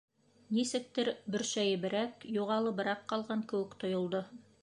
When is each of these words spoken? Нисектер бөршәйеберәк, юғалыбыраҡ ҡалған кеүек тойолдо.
Нисектер 0.59 1.11
бөршәйеберәк, 1.35 2.25
юғалыбыраҡ 2.39 3.05
ҡалған 3.13 3.47
кеүек 3.53 3.77
тойолдо. 3.85 4.27